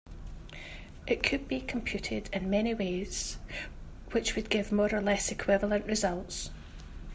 It 1.05 1.21
could 1.21 1.47
be 1.47 1.61
computed 1.61 2.27
in 2.33 2.49
many 2.49 2.73
ways 2.73 3.37
which 4.09 4.35
would 4.35 4.49
give 4.49 4.71
more 4.71 4.89
or 4.95 4.99
less 4.99 5.31
equivalent 5.31 5.85
results. 5.85 6.49